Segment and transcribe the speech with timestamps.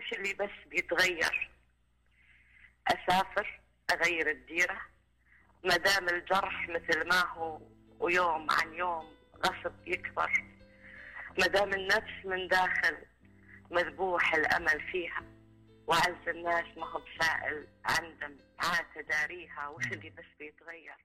[0.00, 1.50] وش اللي بس بيتغير.
[2.88, 3.60] أسافر
[3.90, 4.80] أغير الديرة.
[5.64, 7.60] ما دام الجرح مثل ما هو
[7.98, 9.16] ويوم عن يوم
[9.46, 10.44] غصب يكبر.
[11.38, 12.96] ما دام النفس من داخل
[13.70, 15.22] مذبوح الأمل فيها.
[15.86, 19.68] وعز الناس ما هو بسائل عندم عاد تداريها.
[19.68, 20.96] وش اللي بس بيتغير؟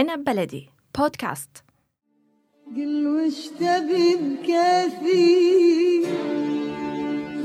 [0.00, 0.68] عنب بلدي.
[0.98, 1.50] بودكاست.
[2.76, 6.04] قل وش تبي بكافي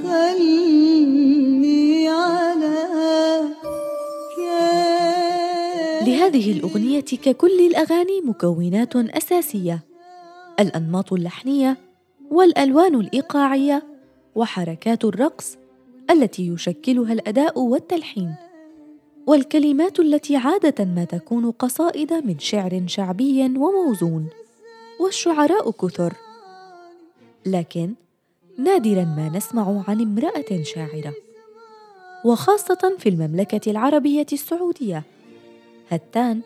[0.03, 2.75] خلني على
[4.37, 9.83] كافي لهذه الأغنية ككل الأغاني مكونات أساسية.
[10.59, 11.77] الأنماط اللحنية
[12.31, 13.83] والألوان الإيقاعية
[14.35, 15.57] وحركات الرقص
[16.11, 18.35] التي يشكلها الأداء والتلحين.
[19.27, 24.27] والكلمات التي عادة ما تكون قصائد من شعر شعبي وموزون
[24.99, 26.13] والشعراء كثر.
[27.45, 27.93] لكن
[28.57, 31.13] نادرا ما نسمع عن امرأة شاعرة
[32.25, 35.03] وخاصة في المملكة العربية السعودية.
[35.89, 36.41] هتان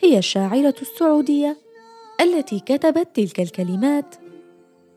[0.00, 1.56] هي الشاعرة السعودية
[2.20, 4.14] التي كتبت تلك الكلمات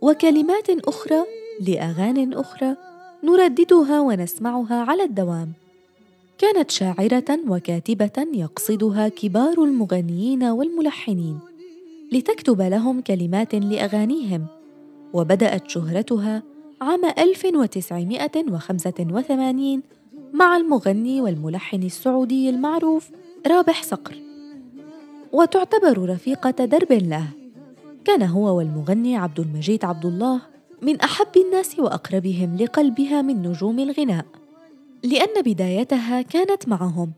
[0.02, 1.26] وكلمات أخرى
[1.62, 2.76] لأغان أخرى
[3.24, 5.65] نرددها ونسمعها على الدوام.
[6.38, 11.40] كانت شاعرة وكاتبة يقصدها كبار المغنيين والملحنين
[12.12, 14.46] لتكتب لهم كلمات لأغانيهم
[15.14, 16.44] وبدأت شهرتها
[16.82, 19.82] عام 1985
[20.34, 23.10] مع المغني والملحن السعودي المعروف
[23.48, 24.16] رابح صقر.
[25.32, 27.28] وتعتبر رفيقة درب له.
[28.06, 30.42] كان هو والمغني عبد المجيد عبد الله
[30.82, 34.26] من أحب الناس وأقربهم لقلبها من نجوم الغناء.
[35.06, 37.14] لأن بدايتها كانت معهم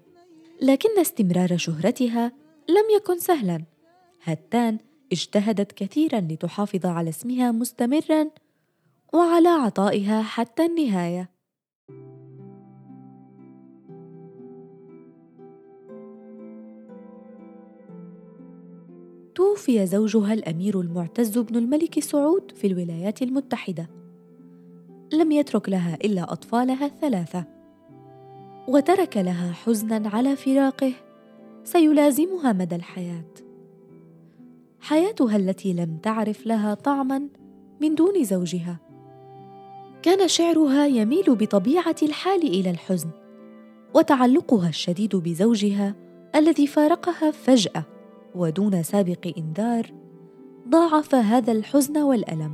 [0.61, 2.31] لكن استمرار شهرتها
[2.69, 3.63] لم يكن سهلا.
[4.23, 4.77] هتان
[5.11, 8.29] اجتهدت كثيرا لتحافظ على اسمها مستمرا
[9.13, 11.29] وعلى عطائها حتى النهاية.
[19.35, 23.89] توفي زوجها الأمير المعتز بن الملك سعود في الولايات المتحدة.
[25.13, 27.56] لم يترك لها إلا أطفالها الثلاثة.
[28.67, 30.93] وترك لها حزنا على فراقه
[31.63, 33.25] سيلازمها مدى الحياة.
[34.79, 37.27] حياتها التي لم تعرف لها طعما
[37.81, 38.79] من دون زوجها.
[40.01, 43.09] كان شعرها يميل بطبيعة الحال إلى الحزن
[43.93, 45.95] وتعلقها الشديد بزوجها
[46.35, 47.83] الذي فارقها فجأة
[48.35, 49.93] ودون سابق إنذار
[50.69, 52.53] ضاعف هذا الحزن والألم.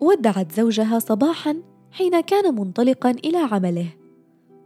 [0.00, 3.88] ودعت زوجها صباحا حين كان منطلقا إلى عمله.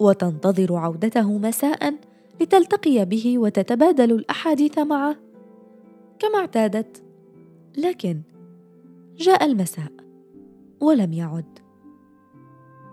[0.03, 1.95] وتنتظر عودته مساء
[2.41, 5.17] لتلتقي به وتتبادل الأحاديث معه.
[6.19, 7.03] كما اعتادت.
[7.79, 8.23] لكن
[9.17, 9.93] جاء المساء
[10.81, 11.59] ولم يعد.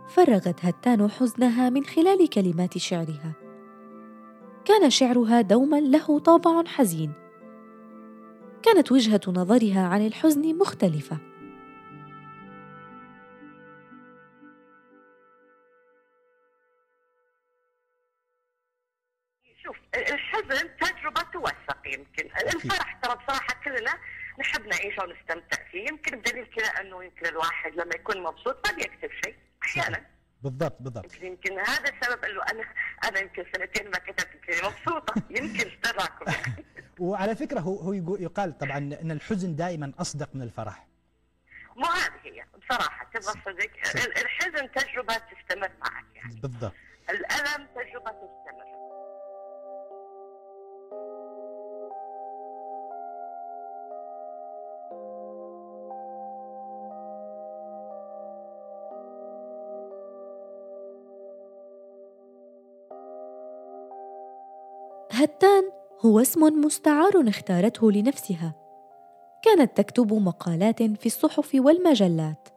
[0.08, 3.34] فرغت هتان حزنها من خلال كلمات شعرها.
[4.66, 7.12] كان شعرها دوما له طابع حزين.
[8.62, 11.18] كانت وجهة نظرها عن الحزن مختلفة.
[27.00, 30.06] انه يمكن الواحد لما يكون مبسوط ما بيكتب شيء أحيانا.
[30.42, 31.06] بالضبط بالضبط.
[31.14, 32.64] يمكن يمكن هذا السبب إنه أنا
[33.10, 35.14] أنا يمكن سنتين ما كتبت كذا مبسوطة.
[35.40, 36.26] يمكن تراكم
[37.00, 40.88] وعلى فكرة هو هو يقول- يقال طبعا إن الحزن دائما أصدق من الفرح.
[41.76, 43.10] مو هذه هي بصراحة.
[43.14, 46.40] تبغى صدق ال- الحزن تجربة تستمر معك يعني.
[46.42, 46.74] بالضبط.
[47.10, 48.69] الألم تجربة تستمر.
[65.20, 65.64] هتان
[66.06, 68.56] هو اسم مستعار اختارته لنفسها.
[69.44, 72.50] كانت تكتب مقالات في الصحف والمجلات.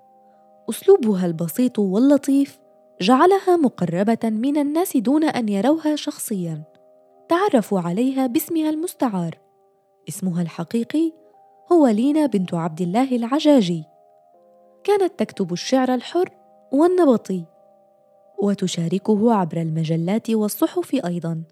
[0.71, 2.61] أسلوبها البسيط واللطيف
[3.01, 6.63] جعلها مقربة من الناس دون أن يروها شخصيا.
[7.29, 9.39] تعرفوا عليها باسمها المستعار.
[10.09, 11.13] اسمها الحقيقي
[11.73, 13.85] هو لينا بنت عبد الله العجاجي.
[14.85, 16.31] كانت تكتب الشعر الحر
[16.73, 17.45] والنبطي
[18.43, 21.43] وتشاركه عبر المجلات والصحف أيضا.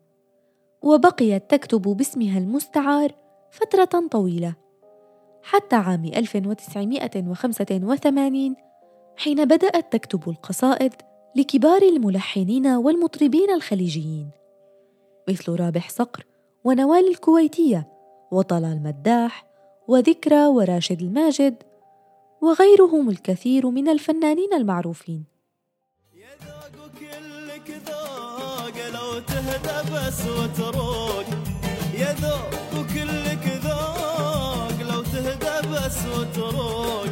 [0.83, 3.15] وبقيت تكتب باسمها المستعار
[3.51, 4.55] فترة طويلة
[5.43, 8.57] حتى عام 1985
[9.17, 10.93] حين بدأت تكتب القصائد
[11.37, 14.31] لكبار الملحنين والمطربين الخليجيين
[15.29, 16.27] مثل رابح صقر
[16.65, 17.89] ونوال الكويتية
[18.31, 19.47] وطلال مداح
[19.89, 21.63] وذكرى وراشد الماجد
[22.43, 25.25] وغيرهم الكثير من الفنانين المعروفين.
[29.21, 31.27] يا ذوق وكلك ذوق لو تهدى بس وتروق
[31.99, 37.07] يا ذوق وكلك ذوق لو تهدى بس وتروق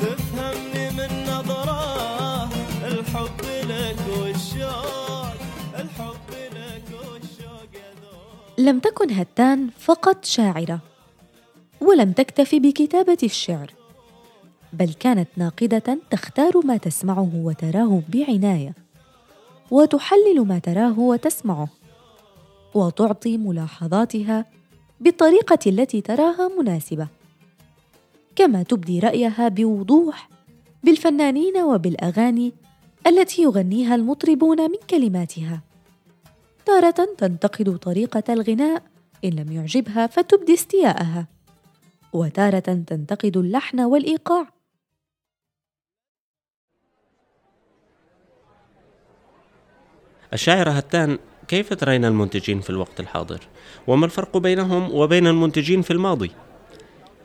[0.00, 2.48] تفهمني من نظرة
[2.84, 5.34] الحب لك والشوق.
[5.80, 8.58] الحب لك والشوق يا ذوق.
[8.58, 10.78] لم تكن هتان فقط شاعرة
[11.80, 13.70] ولم تكتف بكتابة الشعر
[14.72, 18.83] بل كانت ناقدة تختار ما تسمعه وتراه بعناية.
[19.70, 21.68] وتحلل ما تراه وتسمعه
[22.74, 24.44] وتعطي ملاحظاتها
[25.00, 27.08] بالطريقة التي تراها مناسبة.
[28.36, 30.28] كما تبدي رأيها بوضوح
[30.84, 32.52] بالفنانين وبالأغاني
[33.06, 35.60] التي يغنيها المطربون من كلماتها.
[36.66, 38.82] تارة تنتقد طريقة الغناء
[39.24, 41.26] إن لم يعجبها فتبدي استياءها.
[42.12, 44.53] وتارة تنتقد اللحن والإيقاع
[50.34, 53.40] الشاعرة هتان كيف ترين المنتجين في الوقت الحاضر؟
[53.86, 56.30] وما الفرق بينهم وبين المنتجين في الماضي؟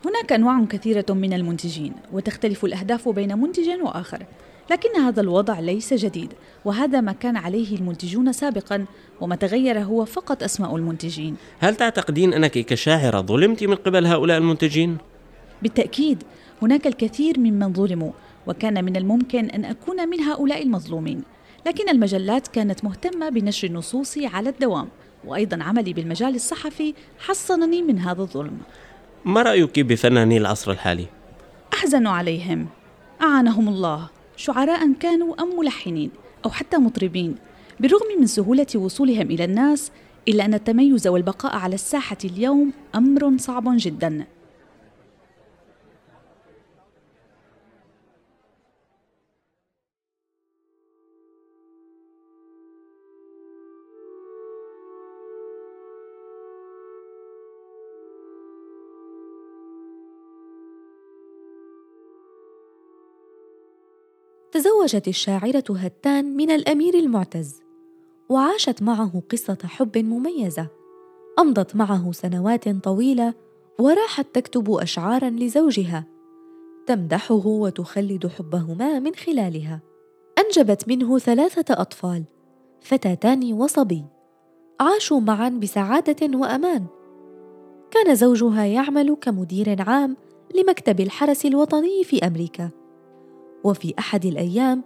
[0.06, 4.22] هناك أنواع كثيرة من المنتجين وتختلف الأهداف بين منتج وآخر
[4.70, 6.32] لكن هذا الوضع ليس جديد
[6.64, 8.84] وهذا ما كان عليه المنتجون سابقا
[9.20, 14.96] وما تغير هو فقط أسماء المنتجين هل تعتقدين أنك كشاعرة ظلمت من قبل هؤلاء المنتجين؟
[15.62, 16.22] بالتأكيد
[16.62, 18.12] هناك الكثير ممن ظلموا
[18.46, 21.22] وكان من الممكن أن أكون من هؤلاء المظلومين
[21.66, 24.88] لكن المجلات كانت مهتمة بنشر نصوصي على الدوام
[25.24, 28.58] وأيضا عملي بالمجال الصحفي حصنني من هذا الظلم.
[29.24, 31.06] ما رأيك بفناني العصر الحالي؟
[31.74, 32.66] أحزن عليهم.
[33.22, 34.08] أعانهم الله.
[34.36, 36.10] شعراء كانوا أم ملحنين
[36.44, 37.34] أو حتى مطربين.
[37.80, 39.90] بالرغم من سهولة وصولهم إلى الناس
[40.28, 44.24] إلا أن التميز والبقاء على الساحة اليوم أمر صعب جدا.
[64.52, 67.60] تزوجت الشاعرة هتان من الأمير المعتز
[68.28, 70.66] وعاشت معه قصة حب مميزة.
[71.38, 73.34] أمضت معه سنوات طويلة
[73.78, 76.04] وراحت تكتب أشعارا لزوجها.
[76.86, 79.80] تمدحه وتخلد حبهما من خلالها.
[80.38, 82.24] أنجبت منه ثلاثة أطفال
[82.80, 84.04] فتاتان وصبي.
[84.80, 86.86] عاشوا معا بسعادة وأمان.
[87.90, 90.16] كان زوجها يعمل كمدير عام
[90.54, 92.79] لمكتب الحرس الوطني في أمريكا.
[93.64, 94.82] وفي أحد الأيام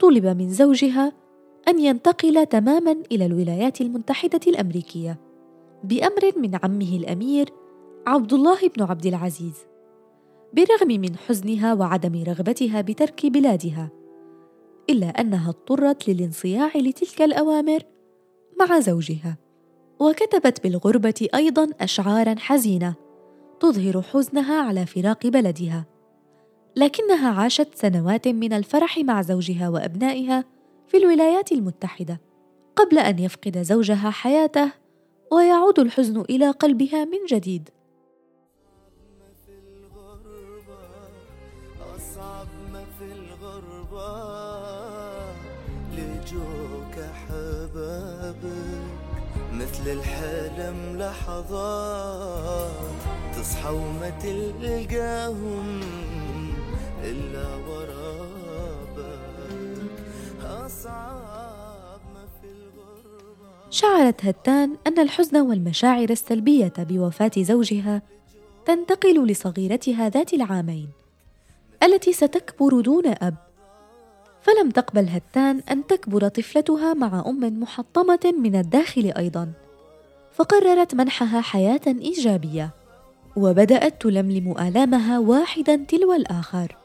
[0.00, 1.12] طلب من زوجها
[1.68, 5.20] أن ينتقل تماما إلى الولايات المتحدة الأمريكية
[5.84, 7.48] بأمر من عمه الأمير
[8.06, 9.54] عبد الله بن عبد العزيز.
[10.52, 13.90] بالرغم من حزنها وعدم رغبتها بترك بلادها
[14.90, 17.82] إلا أنها اضطرت للانصياع لتلك الأوامر
[18.60, 19.38] مع زوجها
[20.00, 22.94] وكتبت بالغربة أيضا اشعارا حزينة
[23.60, 25.93] تظهر حزنها على فراق بلدها.
[26.76, 30.44] لكنها عاشت سنوات من الفرح مع زوجها وأبنائها
[30.88, 32.20] في الولايات المتحدة
[32.76, 34.72] قبل أن يفقد زوجها حياته
[35.32, 37.68] ويعود الحزن إلى قلبها من جديد.
[49.52, 52.70] مثل الحلم لحظات
[53.36, 55.80] تصحى وما تلقاهم.
[63.74, 68.02] شعرت هتان أن الحزن والمشاعر السلبية بوفاة زوجها
[68.66, 70.88] تنتقل لصغيرتها ذات العامين
[71.82, 73.34] التي ستكبر دون أب.
[74.42, 79.52] فلم تقبل هتان أن تكبر طفلتها مع أم محطمة من الداخل أيضا
[80.32, 82.70] فقررت منحها حياة إيجابية
[83.36, 86.76] وبدأت تلملم آلامها واحدا تلو الآخر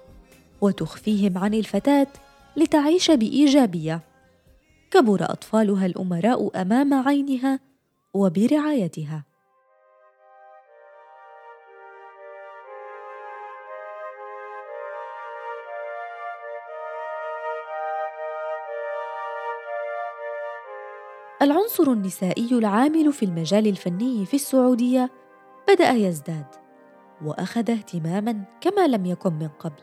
[0.61, 2.07] وتخفيهم عن الفتاة
[2.57, 4.08] لتعيش بإيجابية.
[4.91, 7.59] كبر أطفالها الأمراء أمام عينها
[8.13, 9.23] وبرعايتها.
[21.41, 25.09] العنصر النسائي العامل في المجال الفني في السعودية
[25.67, 26.45] بدأ يزداد
[27.25, 29.81] وأخذ اهتماما كما لم يكن من قبل.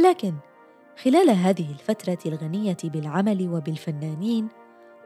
[0.00, 0.34] لكن
[1.04, 4.48] خلال هذه الفترة الغنية بالعمل وبالفنانين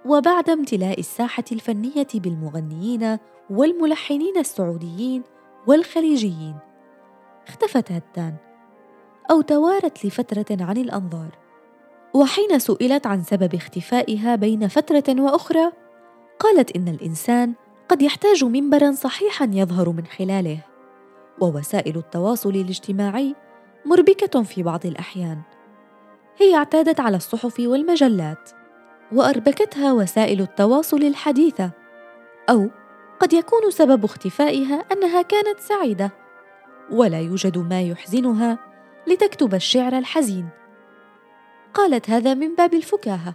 [0.07, 3.19] وبعد امتلاء الساحة الفنية بالمغنيين
[3.51, 5.23] والملحنين السعوديين
[5.67, 6.57] والخليجيين.
[7.49, 8.35] اختفت هتان
[9.31, 11.39] أو توارت لفترة عن الأنظار.
[12.15, 15.73] وحين سئلت عن سبب اختفائها بين فترة وأخرى
[16.41, 17.55] قالت إن الإنسان
[17.89, 20.59] قد يحتاج منبرا صحيحا يظهر من خلاله.
[21.41, 23.35] ووسائل التواصل الاجتماعي
[23.87, 25.54] مربكة في بعض الأحيان.
[26.37, 28.51] هي اعتادت على الصحف والمجلات
[29.13, 31.71] وأربكتها وسائل التواصل الحديثة
[32.51, 32.71] أو
[33.21, 36.11] قد يكون سبب اختفائها أنها كانت سعيدة
[36.91, 38.59] ولا يوجد ما يحزنها
[39.07, 40.49] لتكتب الشعر الحزين.
[41.75, 43.35] قالت هذا من باب الفكاهة.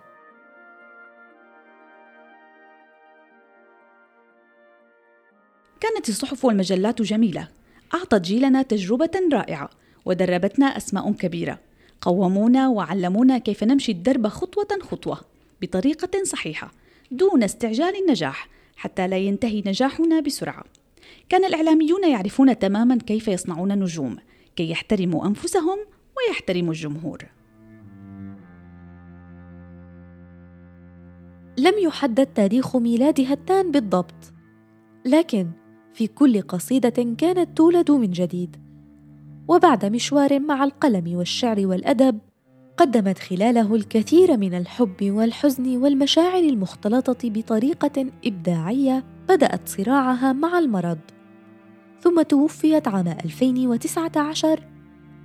[5.80, 7.48] كانت الصحف والمجلات جميلة
[7.94, 9.70] أعطت جيلنا تجربة رائعة
[10.06, 11.69] ودربتنا أسماء كبيرة.
[12.02, 15.20] قومونا وعلمونا كيف نمشي الدرب خطوة خطوة
[15.62, 16.72] بطريقة صحيحة
[17.12, 20.64] دون استعجال النجاح حتى لا ينتهي نجاحنا بسرعة.
[21.30, 24.18] كان الإعلاميون يعرفون تماما كيف يصنعون نجوم
[24.56, 25.78] كي يحترموا أنفسهم
[26.18, 27.26] ويحترموا الجمهور.
[31.58, 34.34] لم يحدد تاريخ ميلاد هتان بالضبط
[35.06, 35.48] لكن
[35.94, 38.69] في كل قصيدة كانت تولد من جديد.
[39.50, 42.20] وبعد مشوار مع القلم والشعر والأدب
[42.78, 51.00] قدمت خلاله الكثير من الحب والحزن والمشاعر المختلطة بطريقة إبداعية بدأت صراعها مع المرض.
[52.02, 54.64] ثم توفيت عام 2019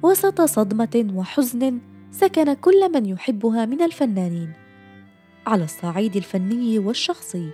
[0.02, 1.78] وسط صدمة وحزن
[2.10, 4.52] سكن كل من يحبها من الفنانين.
[5.46, 7.50] على الصعيد الفني والشخصي.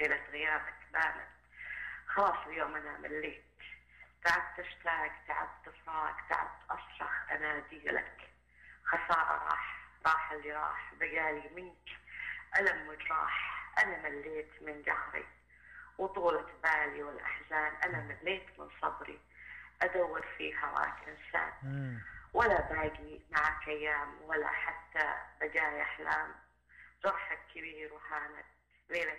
[0.00, 1.28] ليلة غيابك بانت
[2.06, 3.44] خلاص اليوم أنا مليت.
[4.24, 8.30] تعبت اشتاق تعبت افراق تعبت اصرخ أنادي لك.
[8.84, 9.76] خسارة راح
[10.06, 11.98] راح اللي راح بقالي منك.
[12.58, 13.66] ألم وجراح.
[13.78, 15.26] أنا مليت من قهري
[15.98, 19.20] وطولة بالي والأحزان أنا مليت من صبري.
[19.82, 21.52] أدور في هواك إنسان.
[22.32, 26.34] ولا باقي معك أيام ولا حتى بقايا أحلام.
[27.04, 28.46] جرحك كبير وهانت.
[28.90, 29.18] ليلة